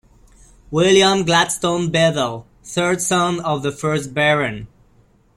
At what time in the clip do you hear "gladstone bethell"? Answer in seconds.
1.23-2.47